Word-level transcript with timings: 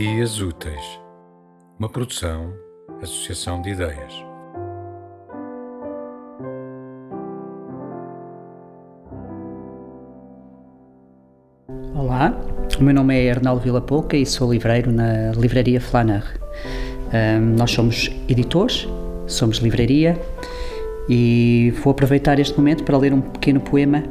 Dias 0.00 0.40
Úteis, 0.40 1.00
uma 1.76 1.88
produção, 1.88 2.54
associação 3.02 3.60
de 3.60 3.70
ideias. 3.70 4.12
Olá, 11.96 12.32
o 12.78 12.84
meu 12.84 12.94
nome 12.94 13.24
é 13.24 13.32
Arnaldo 13.32 13.60
Vila 13.60 13.80
Pouca 13.80 14.16
e 14.16 14.24
sou 14.24 14.52
livreiro 14.52 14.92
na 14.92 15.32
Livraria 15.32 15.80
Flaner. 15.80 16.22
Um, 17.12 17.56
nós 17.56 17.72
somos 17.72 18.08
editores, 18.28 18.86
somos 19.26 19.56
livraria 19.56 20.16
e 21.08 21.74
vou 21.82 21.90
aproveitar 21.90 22.38
este 22.38 22.56
momento 22.56 22.84
para 22.84 22.96
ler 22.96 23.12
um 23.12 23.20
pequeno 23.20 23.58
poema 23.58 24.04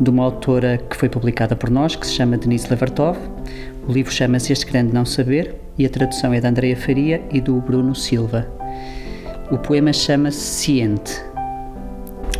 de 0.00 0.08
uma 0.08 0.24
autora 0.24 0.78
que 0.78 0.96
foi 0.96 1.10
publicada 1.10 1.54
por 1.54 1.68
nós, 1.68 1.94
que 1.94 2.06
se 2.06 2.14
chama 2.14 2.38
Denise 2.38 2.70
Levertov. 2.70 3.18
O 3.86 3.92
livro 3.92 4.10
chama-se 4.10 4.50
Este 4.50 4.64
Grande 4.64 4.94
Não 4.94 5.04
Saber 5.04 5.56
e 5.76 5.84
a 5.84 5.90
tradução 5.90 6.32
é 6.32 6.40
da 6.40 6.48
Andreia 6.48 6.74
Faria 6.74 7.22
e 7.30 7.38
do 7.38 7.60
Bruno 7.60 7.94
Silva. 7.94 8.48
O 9.50 9.58
poema 9.58 9.92
chama-se 9.92 10.38
Ciente. 10.38 11.22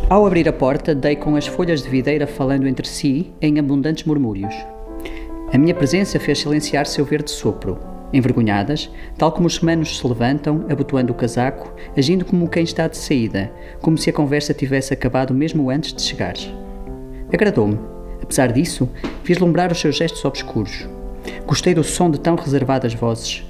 Ao 0.09 0.25
abrir 0.25 0.49
a 0.49 0.53
porta, 0.53 0.95
dei 0.95 1.15
com 1.15 1.35
as 1.35 1.45
folhas 1.45 1.83
de 1.83 1.89
videira 1.89 2.25
falando 2.25 2.67
entre 2.67 2.87
si 2.87 3.31
em 3.39 3.59
abundantes 3.59 4.05
murmúrios. 4.05 4.55
A 5.53 5.57
minha 5.59 5.75
presença 5.75 6.19
fez 6.19 6.39
silenciar 6.39 6.87
seu 6.87 7.05
verde 7.05 7.29
sopro. 7.29 7.77
Envergonhadas, 8.11 8.89
tal 9.15 9.31
como 9.31 9.45
os 9.45 9.57
semanos 9.57 9.99
se 9.99 10.07
levantam, 10.07 10.65
abotoando 10.67 11.13
o 11.13 11.15
casaco, 11.15 11.75
agindo 11.95 12.25
como 12.25 12.49
quem 12.49 12.63
está 12.63 12.87
de 12.87 12.97
saída, 12.97 13.51
como 13.81 13.99
se 13.99 14.09
a 14.09 14.13
conversa 14.13 14.51
tivesse 14.51 14.95
acabado 14.95 15.31
mesmo 15.31 15.69
antes 15.69 15.93
de 15.93 16.01
chegares. 16.01 16.51
Agradou-me. 17.31 17.77
Apesar 18.23 18.51
disso, 18.51 18.89
vislumbrar 19.23 19.71
os 19.71 19.79
seus 19.79 19.95
gestos 19.95 20.25
obscuros. 20.25 20.87
Gostei 21.45 21.73
do 21.73 21.83
som 21.83 22.09
de 22.09 22.19
tão 22.19 22.35
reservadas 22.35 22.93
vozes. 22.93 23.43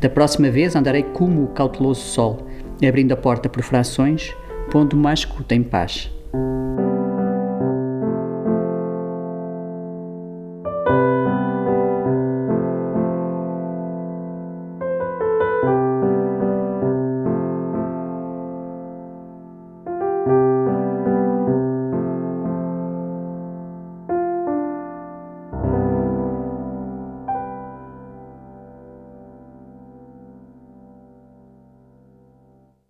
Da 0.00 0.08
próxima 0.08 0.50
vez 0.50 0.74
andarei 0.74 1.02
como 1.02 1.44
o 1.44 1.48
cauteloso 1.48 2.00
sol, 2.00 2.46
abrindo 2.86 3.12
a 3.12 3.16
porta 3.16 3.48
por 3.48 3.62
frações, 3.62 4.34
pondo 4.70 4.96
mais 4.96 5.20
escuta 5.20 5.54
em 5.54 5.62
paz. 5.62 6.10